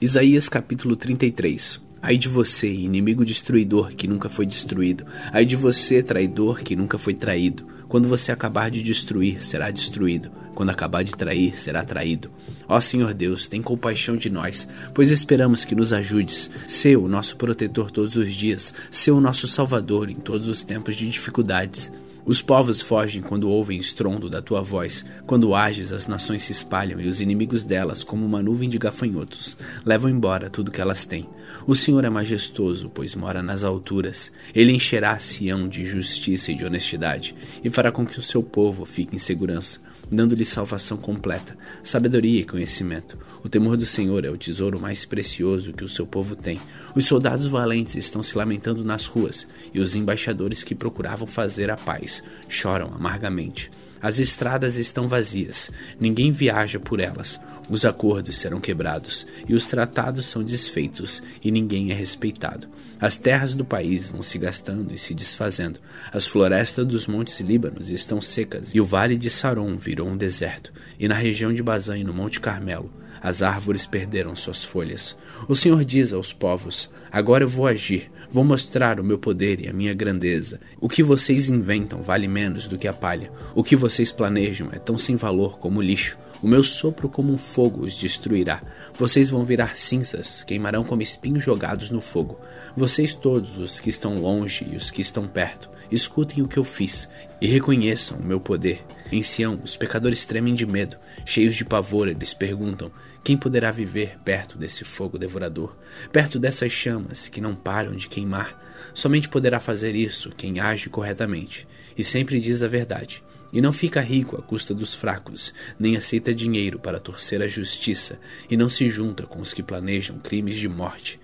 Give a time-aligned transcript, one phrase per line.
[0.00, 5.04] Isaías capítulo 33 Ai de você, inimigo destruidor que nunca foi destruído.
[5.32, 7.66] Ai de você, traidor que nunca foi traído.
[7.88, 10.30] Quando você acabar de destruir, será destruído.
[10.54, 12.30] Quando acabar de trair, será traído.
[12.68, 16.48] Ó Senhor Deus, tem compaixão de nós, pois esperamos que nos ajudes.
[16.68, 20.94] Sê o nosso protetor todos os dias, sê o nosso salvador em todos os tempos
[20.94, 21.90] de dificuldades.
[22.28, 25.02] Os povos fogem quando ouvem estrondo da tua voz.
[25.26, 29.56] Quando ages, as nações se espalham e os inimigos delas, como uma nuvem de gafanhotos,
[29.82, 31.26] levam embora tudo que elas têm.
[31.66, 34.30] O Senhor é majestoso, pois mora nas alturas.
[34.54, 37.34] Ele encherá Sião de justiça e de honestidade,
[37.64, 42.44] e fará com que o seu povo fique em segurança dando-lhe salvação completa, sabedoria e
[42.44, 43.18] conhecimento.
[43.42, 46.60] O temor do Senhor é o tesouro mais precioso que o seu povo tem.
[46.94, 51.76] Os soldados valentes estão se lamentando nas ruas, e os embaixadores que procuravam fazer a
[51.76, 53.70] paz choram amargamente.
[54.00, 57.40] As estradas estão vazias, ninguém viaja por elas.
[57.68, 62.66] Os acordos serão quebrados e os tratados são desfeitos e ninguém é respeitado.
[62.98, 65.78] As terras do país vão se gastando e se desfazendo.
[66.10, 70.72] As florestas dos montes Líbanos estão secas e o vale de Saron virou um deserto.
[70.98, 75.16] E na região de Bazã e no Monte Carmelo, as árvores perderam suas folhas.
[75.48, 79.68] O Senhor diz aos povos: Agora eu vou agir, vou mostrar o meu poder e
[79.68, 80.60] a minha grandeza.
[80.80, 83.32] O que vocês inventam vale menos do que a palha.
[83.54, 86.18] O que vocês planejam é tão sem valor como o lixo.
[86.40, 88.62] O meu sopro como um fogo os destruirá.
[88.94, 92.38] Vocês vão virar cinzas, queimarão como espinhos jogados no fogo.
[92.76, 96.64] Vocês todos, os que estão longe e os que estão perto, escutem o que eu
[96.64, 97.08] fiz
[97.40, 98.84] e reconheçam o meu poder.
[99.10, 102.90] Em Sião, os pecadores tremem de medo, cheios de pavor, eles perguntam:
[103.22, 105.76] quem poderá viver perto desse fogo devorador,
[106.12, 108.66] perto dessas chamas que não param de queimar?
[108.94, 111.66] Somente poderá fazer isso quem age corretamente
[111.96, 116.34] e sempre diz a verdade e não fica rico à custa dos fracos, nem aceita
[116.34, 120.68] dinheiro para torcer a justiça, e não se junta com os que planejam crimes de
[120.68, 121.18] morte,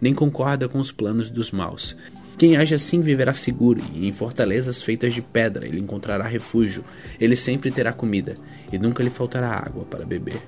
[0.00, 1.96] nem concorda com os planos dos maus.
[2.40, 6.82] Quem age assim viverá seguro, e em fortalezas feitas de pedra ele encontrará refúgio.
[7.20, 8.34] Ele sempre terá comida,
[8.72, 10.40] e nunca lhe faltará água para beber.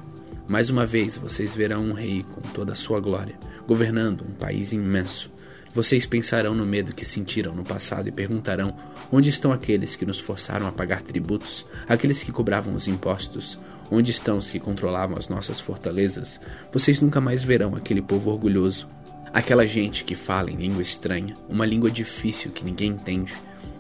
[0.48, 3.34] Mais uma vez vocês verão um rei com toda a sua glória,
[3.68, 5.30] governando um país imenso.
[5.74, 8.74] Vocês pensarão no medo que sentiram no passado e perguntarão:
[9.12, 13.58] onde estão aqueles que nos forçaram a pagar tributos, aqueles que cobravam os impostos?
[13.90, 16.40] Onde estão os que controlavam as nossas fortalezas?
[16.72, 18.88] Vocês nunca mais verão aquele povo orgulhoso,
[19.32, 23.32] aquela gente que fala em língua estranha, uma língua difícil que ninguém entende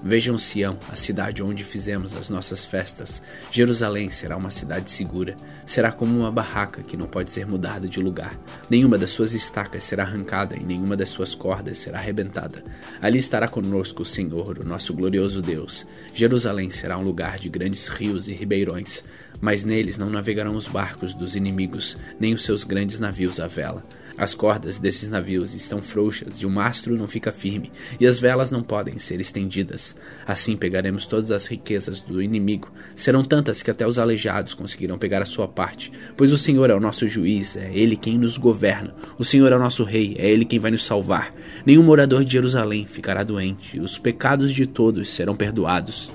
[0.04, 3.22] Vejam Sião, a cidade onde fizemos as nossas festas.
[3.52, 5.36] Jerusalém será uma cidade segura.
[5.64, 8.36] Será como uma barraca que não pode ser mudada de lugar.
[8.68, 12.64] Nenhuma das suas estacas será arrancada e nenhuma das suas cordas será arrebentada.
[13.00, 15.86] Ali estará conosco o Senhor, o nosso glorioso Deus.
[16.12, 19.04] Jerusalém será um lugar de grandes rios e ribeirões,
[19.40, 23.84] mas neles não navegarão os barcos dos inimigos, nem os seus grandes navios à vela.
[24.16, 28.50] As cordas desses navios estão frouxas e o mastro não fica firme, e as velas
[28.50, 29.96] não podem ser estendidas.
[30.26, 32.70] Assim pegaremos todas as riquezas do inimigo.
[32.94, 36.74] Serão tantas que até os aleijados conseguirão pegar a sua parte, pois o Senhor é
[36.74, 38.94] o nosso juiz, é Ele quem nos governa.
[39.18, 41.34] O Senhor é o nosso rei, é Ele quem vai nos salvar.
[41.64, 46.10] Nenhum morador de Jerusalém ficará doente, os pecados de todos serão perdoados.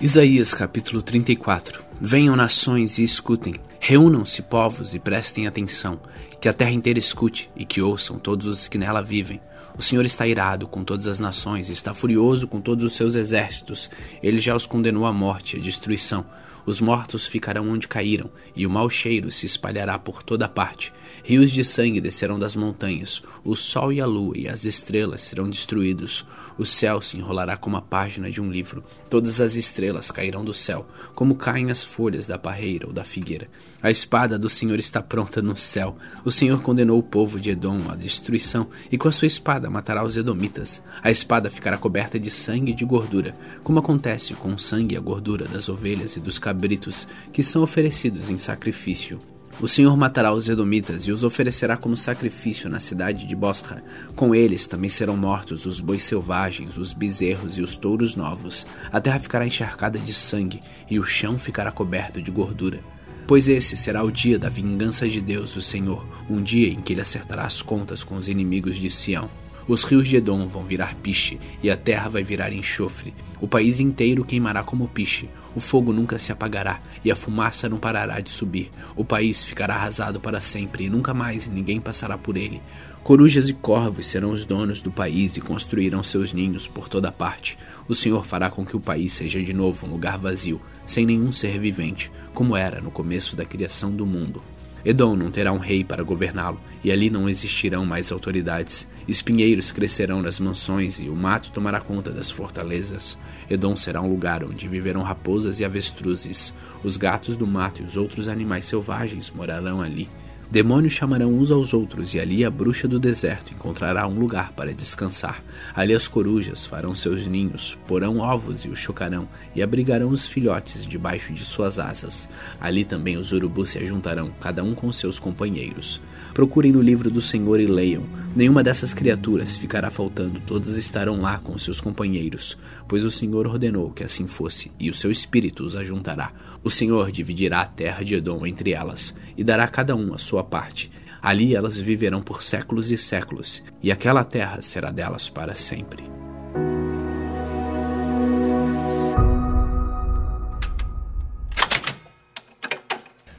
[0.00, 5.98] Isaías capítulo 34 Venham nações e escutem, reúnam-se povos e prestem atenção,
[6.40, 9.40] que a terra inteira escute e que ouçam todos os que nela vivem.
[9.76, 13.90] O Senhor está irado com todas as nações, está furioso com todos os seus exércitos.
[14.22, 16.24] Ele já os condenou à morte e à destruição.
[16.66, 20.92] Os mortos ficarão onde caíram, e o mau cheiro se espalhará por toda parte.
[21.24, 25.48] Rios de sangue descerão das montanhas, o sol e a lua e as estrelas serão
[25.48, 26.26] destruídos.
[26.58, 28.84] O céu se enrolará como a página de um livro.
[29.08, 33.48] Todas as estrelas cairão do céu, como caem as folhas da parreira ou da figueira.
[33.82, 35.96] A espada do Senhor está pronta no céu.
[36.24, 40.04] O Senhor condenou o povo de Edom à destruição, e com a sua espada matará
[40.04, 40.82] os edomitas.
[41.02, 44.98] A espada ficará coberta de sangue e de gordura, como acontece com o sangue e
[44.98, 49.20] a gordura das ovelhas e dos cabelos cabritos que são oferecidos em sacrifício.
[49.60, 53.82] O Senhor matará os Edomitas e os oferecerá como sacrifício na cidade de Bosra.
[54.16, 58.66] Com eles também serão mortos os bois selvagens, os bezerros e os touros novos.
[58.90, 60.60] A terra ficará encharcada de sangue
[60.90, 62.80] e o chão ficará coberto de gordura.
[63.24, 66.92] Pois esse será o dia da vingança de Deus, o Senhor, um dia em que
[66.92, 69.30] ele acertará as contas com os inimigos de Sião.
[69.68, 73.12] Os rios de Edom vão virar piche, e a terra vai virar enxofre.
[73.38, 75.28] O país inteiro queimará como piche.
[75.58, 78.70] O fogo nunca se apagará e a fumaça não parará de subir.
[78.94, 82.62] O país ficará arrasado para sempre e nunca mais ninguém passará por ele.
[83.02, 87.58] Corujas e corvos serão os donos do país e construirão seus ninhos por toda parte.
[87.88, 91.32] O Senhor fará com que o país seja de novo um lugar vazio, sem nenhum
[91.32, 94.40] ser vivente, como era no começo da criação do mundo.
[94.84, 98.86] Edom não terá um rei para governá-lo, e ali não existirão mais autoridades.
[99.08, 103.16] Espinheiros crescerão nas mansões, e o mato tomará conta das fortalezas.
[103.48, 106.52] Edom será um lugar onde viverão raposas e avestruzes.
[106.84, 110.10] Os gatos do mato e os outros animais selvagens morarão ali.
[110.50, 114.72] Demônios chamarão uns aos outros, e ali a bruxa do deserto encontrará um lugar para
[114.72, 115.44] descansar.
[115.74, 120.86] Ali as corujas farão seus ninhos, porão ovos e os chocarão, e abrigarão os filhotes
[120.86, 122.30] debaixo de suas asas.
[122.58, 126.00] Ali também os urubus se ajuntarão, cada um com seus companheiros.
[126.32, 128.04] Procurem no livro do Senhor e leiam.
[128.34, 132.56] Nenhuma dessas criaturas ficará faltando, todas estarão lá com seus companheiros,
[132.86, 136.32] pois o Senhor ordenou que assim fosse, e o seu espírito os ajuntará.
[136.62, 140.18] O Senhor dividirá a terra de Edom entre elas, e dará a cada um a
[140.18, 140.90] sua parte.
[141.20, 146.04] Ali elas viverão por séculos e séculos, e aquela terra será delas para sempre.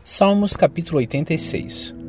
[0.04, 2.00] Salmos capítulo 86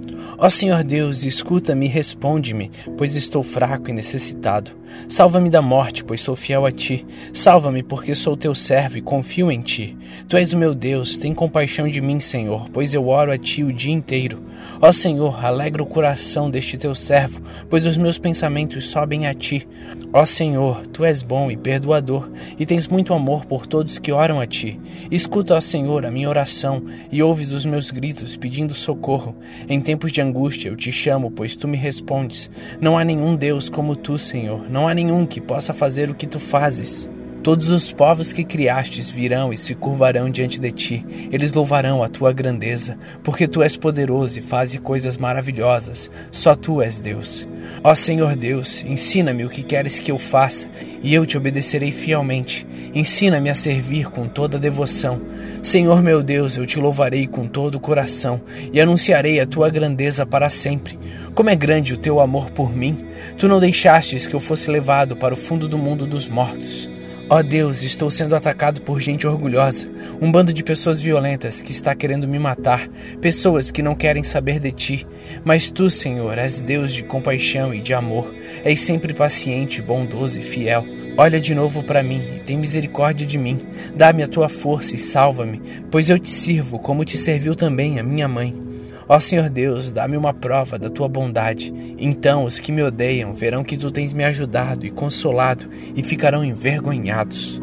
[0.43, 4.71] Ó Senhor Deus, escuta-me e responde-me, pois estou fraco e necessitado.
[5.07, 7.07] Salva-me da morte, pois sou fiel a ti.
[7.31, 9.95] Salva-me, porque sou teu servo e confio em ti.
[10.27, 13.63] Tu és o meu Deus, tem compaixão de mim, Senhor, pois eu oro a ti
[13.63, 14.43] o dia inteiro.
[14.81, 19.69] Ó Senhor, alegra o coração deste teu servo, pois os meus pensamentos sobem a ti.
[20.13, 24.41] Ó Senhor, tu és bom e perdoador, e tens muito amor por todos que oram
[24.41, 24.81] a ti.
[25.11, 29.35] Escuta, ó Senhor, a minha oração, e ouves os meus gritos pedindo socorro.
[29.69, 32.51] Em tempos de angústia eu te chamo, pois tu me respondes.
[32.81, 36.27] Não há nenhum Deus como tu, Senhor, não há nenhum que possa fazer o que
[36.27, 37.10] tu fazes.
[37.43, 41.07] Todos os povos que criastes virão e se curvarão diante de ti.
[41.33, 46.11] Eles louvarão a tua grandeza, porque tu és poderoso e fazes coisas maravilhosas.
[46.31, 47.49] Só tu és Deus.
[47.83, 50.69] Ó Senhor Deus, ensina-me o que queres que eu faça,
[51.03, 52.67] e eu te obedecerei fielmente.
[52.95, 55.19] Ensina-me a servir com toda devoção.
[55.63, 60.27] Senhor meu Deus, eu te louvarei com todo o coração e anunciarei a tua grandeza
[60.27, 60.99] para sempre.
[61.35, 62.99] Como é grande o teu amor por mim!
[63.39, 67.00] Tu não deixastes que eu fosse levado para o fundo do mundo dos mortos.
[67.33, 69.89] Ó oh Deus, estou sendo atacado por gente orgulhosa,
[70.21, 72.89] um bando de pessoas violentas que está querendo me matar,
[73.21, 75.07] pessoas que não querem saber de ti.
[75.45, 78.35] Mas tu, Senhor, és Deus de compaixão e de amor,
[78.65, 80.85] és sempre paciente, bondoso e fiel.
[81.17, 83.61] Olha de novo para mim e tem misericórdia de mim.
[83.95, 88.03] Dá-me a tua força e salva-me, pois eu te sirvo como te serviu também a
[88.03, 88.70] minha mãe.
[89.13, 91.75] Ó Senhor Deus, dá-me uma prova da tua bondade.
[91.99, 96.45] Então os que me odeiam verão que tu tens me ajudado e consolado e ficarão
[96.45, 97.61] envergonhados.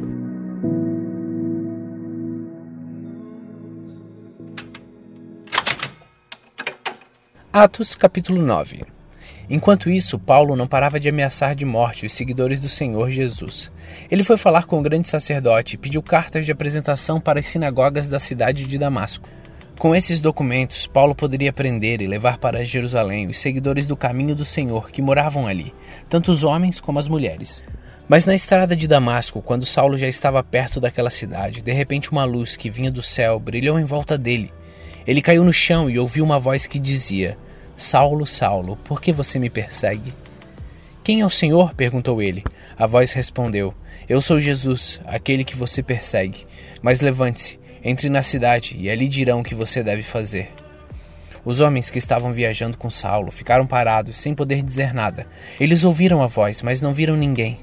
[7.53, 8.83] Atos capítulo 9
[9.49, 13.71] Enquanto isso, Paulo não parava de ameaçar de morte os seguidores do Senhor Jesus.
[14.11, 18.05] Ele foi falar com o grande sacerdote e pediu cartas de apresentação para as sinagogas
[18.05, 19.29] da cidade de Damasco.
[19.77, 24.43] Com esses documentos, Paulo poderia prender e levar para Jerusalém os seguidores do caminho do
[24.43, 25.71] Senhor que moravam ali,
[26.09, 27.63] tanto os homens como as mulheres.
[28.09, 32.25] Mas na estrada de Damasco, quando Saulo já estava perto daquela cidade, de repente uma
[32.25, 34.51] luz que vinha do céu brilhou em volta dele.
[35.05, 37.37] Ele caiu no chão e ouviu uma voz que dizia:
[37.75, 40.11] Saulo, Saulo, por que você me persegue?
[41.03, 41.75] Quem é o Senhor?
[41.75, 42.43] perguntou ele.
[42.75, 43.75] A voz respondeu:
[44.09, 46.47] Eu sou Jesus, aquele que você persegue.
[46.81, 50.51] Mas levante-se entre na cidade e ali dirão o que você deve fazer.
[51.45, 55.25] Os homens que estavam viajando com Saulo ficaram parados, sem poder dizer nada.
[55.57, 57.57] Eles ouviram a voz, mas não viram ninguém.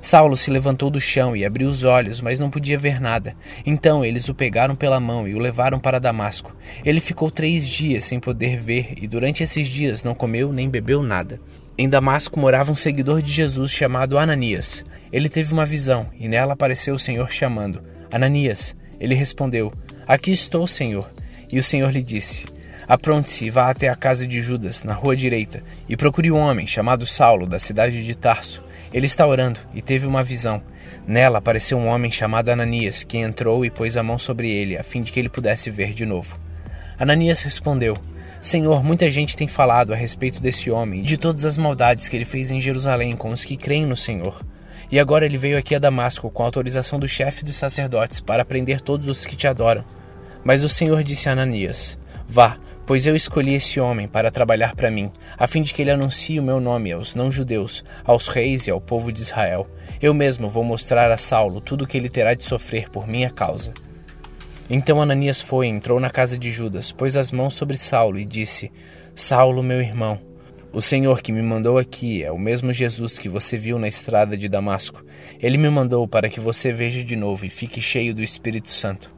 [0.00, 3.36] Saulo se levantou do chão e abriu os olhos, mas não podia ver nada.
[3.66, 6.56] Então eles o pegaram pela mão e o levaram para Damasco.
[6.82, 11.02] Ele ficou três dias sem poder ver e durante esses dias não comeu nem bebeu
[11.02, 11.38] nada.
[11.76, 14.82] Em Damasco morava um seguidor de Jesus chamado Ananias.
[15.12, 18.74] Ele teve uma visão e nela apareceu o Senhor chamando: Ananias.
[19.00, 19.72] Ele respondeu:
[20.06, 21.10] Aqui estou, Senhor.
[21.50, 22.44] E o Senhor lhe disse:
[22.88, 26.66] Apronte-se e vá até a casa de Judas, na rua direita, e procure um homem
[26.66, 28.64] chamado Saulo, da cidade de Tarso.
[28.92, 30.62] Ele está orando e teve uma visão.
[31.06, 34.82] Nela apareceu um homem chamado Ananias, que entrou e pôs a mão sobre ele, a
[34.82, 36.40] fim de que ele pudesse ver de novo.
[36.98, 37.94] Ananias respondeu:
[38.40, 42.24] Senhor, muita gente tem falado a respeito desse homem de todas as maldades que ele
[42.24, 44.40] fez em Jerusalém com os que creem no Senhor.
[44.90, 48.80] E agora ele veio aqui a Damasco com autorização do chefe dos sacerdotes para prender
[48.80, 49.84] todos os que te adoram.
[50.44, 54.90] Mas o Senhor disse a Ananias: Vá, pois eu escolhi esse homem para trabalhar para
[54.90, 58.70] mim, a fim de que ele anuncie o meu nome aos não-judeus, aos reis e
[58.70, 59.68] ao povo de Israel.
[60.00, 63.28] Eu mesmo vou mostrar a Saulo tudo o que ele terá de sofrer por minha
[63.28, 63.72] causa.
[64.70, 68.70] Então Ananias foi, entrou na casa de Judas, pôs as mãos sobre Saulo e disse:
[69.14, 70.20] Saulo, meu irmão,
[70.76, 74.36] o Senhor que me mandou aqui é o mesmo Jesus que você viu na estrada
[74.36, 75.02] de Damasco.
[75.40, 79.10] Ele me mandou para que você veja de novo e fique cheio do Espírito Santo.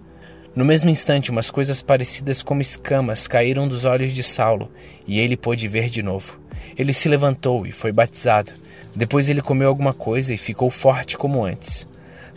[0.55, 4.71] No mesmo instante, umas coisas parecidas como escamas caíram dos olhos de Saulo
[5.05, 6.41] e ele pôde ver de novo.
[6.77, 8.53] Ele se levantou e foi batizado.
[8.95, 11.85] Depois ele comeu alguma coisa e ficou forte como antes.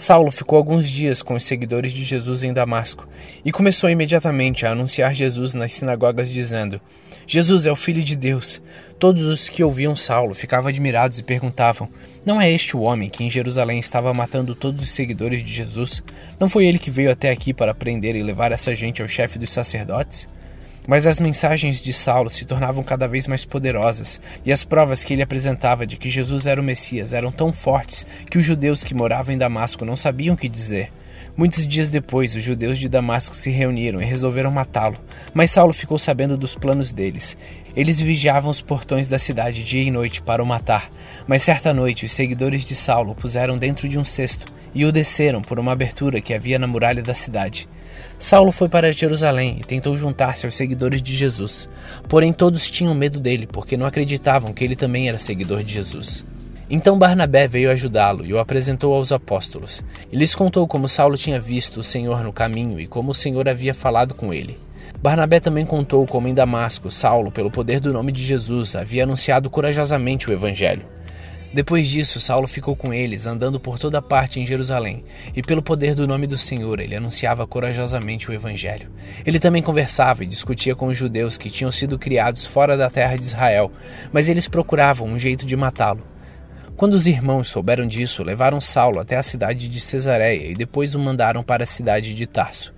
[0.02, 3.08] Saulo ficou alguns dias com os seguidores de Jesus em Damasco
[3.46, 6.82] e começou imediatamente a anunciar Jesus nas sinagogas, dizendo:
[7.28, 8.60] Jesus é o Filho de Deus.
[8.98, 11.88] Todos os que ouviam Saulo ficavam admirados e perguntavam:
[12.26, 16.02] Não é este o homem que em Jerusalém estava matando todos os seguidores de Jesus?
[16.40, 19.38] Não foi ele que veio até aqui para prender e levar essa gente ao chefe
[19.38, 20.26] dos sacerdotes?
[20.88, 25.14] Mas as mensagens de Saulo se tornavam cada vez mais poderosas, e as provas que
[25.14, 28.94] ele apresentava de que Jesus era o Messias eram tão fortes que os judeus que
[28.94, 30.92] moravam em Damasco não sabiam o que dizer.
[31.38, 34.98] Muitos dias depois, os judeus de Damasco se reuniram e resolveram matá-lo,
[35.34, 37.38] mas Saulo ficou sabendo dos planos deles.
[37.74, 40.90] Eles vigiavam os portões da cidade dia e noite para o matar,
[41.26, 44.92] mas certa noite os seguidores de Saulo o puseram dentro de um cesto e o
[44.92, 47.68] desceram por uma abertura que havia na muralha da cidade.
[48.18, 51.68] Saulo foi para Jerusalém e tentou juntar-se aos seguidores de Jesus.
[52.08, 56.24] Porém, todos tinham medo dele, porque não acreditavam que ele também era seguidor de Jesus.
[56.70, 59.84] Então Barnabé veio ajudá-lo e o apresentou aos apóstolos.
[60.10, 63.50] E lhes contou como Saulo tinha visto o Senhor no caminho e como o Senhor
[63.50, 64.58] havia falado com ele.
[65.02, 69.50] Barnabé também contou como em Damasco Saulo, pelo poder do nome de Jesus, havia anunciado
[69.50, 70.86] corajosamente o Evangelho.
[71.54, 75.04] Depois disso, Saulo ficou com eles, andando por toda parte em Jerusalém,
[75.36, 78.90] e pelo poder do nome do Senhor, ele anunciava corajosamente o Evangelho.
[79.26, 83.18] Ele também conversava e discutia com os judeus que tinham sido criados fora da terra
[83.18, 83.70] de Israel,
[84.14, 86.04] mas eles procuravam um jeito de matá-lo.
[86.78, 91.00] Quando os irmãos souberam disso, levaram Saulo até a cidade de Cesareia e depois o
[91.00, 92.74] mandaram para a cidade de Tarso.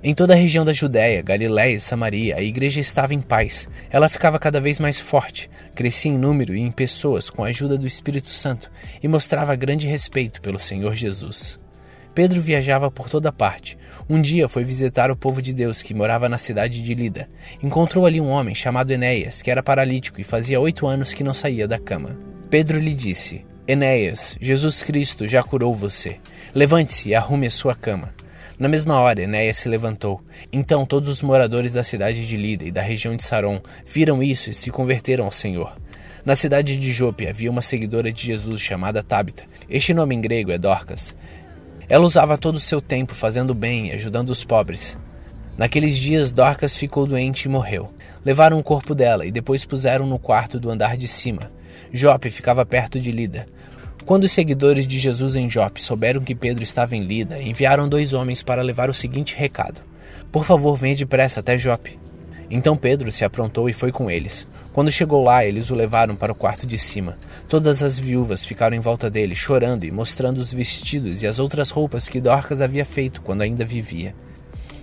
[0.00, 3.68] Em toda a região da Judéia, Galiléia e Samaria, a igreja estava em paz.
[3.90, 7.76] Ela ficava cada vez mais forte, crescia em número e em pessoas com a ajuda
[7.76, 8.70] do Espírito Santo
[9.02, 11.58] e mostrava grande respeito pelo Senhor Jesus.
[12.14, 13.76] Pedro viajava por toda parte.
[14.08, 17.28] Um dia foi visitar o povo de Deus que morava na cidade de Lida.
[17.60, 21.34] Encontrou ali um homem chamado Enéas, que era paralítico e fazia oito anos que não
[21.34, 22.16] saía da cama.
[22.48, 26.18] Pedro lhe disse: Enéas, Jesus Cristo já curou você.
[26.54, 28.14] Levante-se e arrume a sua cama.
[28.58, 30.20] Na mesma hora, Enéas se levantou.
[30.52, 34.50] Então todos os moradores da cidade de Lida e da região de Saron viram isso
[34.50, 35.76] e se converteram ao Senhor.
[36.24, 39.44] Na cidade de Jope havia uma seguidora de Jesus chamada Tabita.
[39.70, 41.14] Este nome em grego é Dorcas.
[41.88, 44.98] Ela usava todo o seu tempo fazendo bem e ajudando os pobres.
[45.56, 47.86] Naqueles dias, Dorcas ficou doente e morreu.
[48.24, 51.50] Levaram o corpo dela e depois puseram no quarto do andar de cima.
[51.92, 53.46] Jope ficava perto de Lida.
[54.08, 58.14] Quando os seguidores de Jesus em Jope souberam que Pedro estava em Lida, enviaram dois
[58.14, 59.82] homens para levar o seguinte recado:
[60.32, 61.98] Por favor, venha depressa até Jope.
[62.50, 64.48] Então Pedro se aprontou e foi com eles.
[64.72, 67.18] Quando chegou lá, eles o levaram para o quarto de cima.
[67.50, 71.68] Todas as viúvas ficaram em volta dele, chorando e mostrando os vestidos e as outras
[71.68, 74.14] roupas que Dorcas havia feito quando ainda vivia.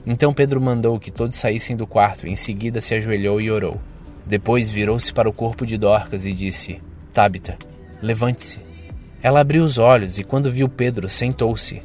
[0.06, 3.82] Então Pedro mandou que todos saíssem do quarto e em seguida se ajoelhou e orou.
[4.24, 6.80] Depois virou-se para o corpo de Dorcas e disse:
[7.12, 7.58] Tabita,
[8.04, 8.75] levante-se.
[9.26, 11.82] Ela abriu os olhos e, quando viu Pedro, sentou-se.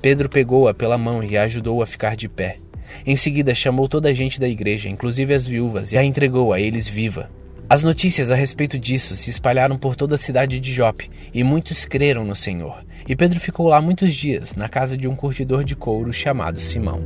[0.00, 2.56] Pedro pegou-a pela mão e a ajudou a ficar de pé.
[3.04, 6.58] Em seguida, chamou toda a gente da igreja, inclusive as viúvas, e a entregou a
[6.58, 7.30] eles viva.
[7.68, 11.84] As notícias a respeito disso se espalharam por toda a cidade de Jope, e muitos
[11.84, 12.82] creram no Senhor.
[13.06, 17.04] E Pedro ficou lá muitos dias, na casa de um curtidor de couro chamado Simão.